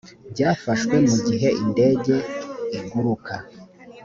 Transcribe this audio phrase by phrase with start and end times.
[0.31, 2.15] byafashwe mu gihe indege
[2.77, 3.33] iguruka